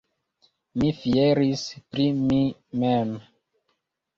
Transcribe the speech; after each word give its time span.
Mi 0.81 0.87
fieris 1.01 1.65
pri 1.93 2.07
mi 2.23 2.41
mem! 2.85 3.13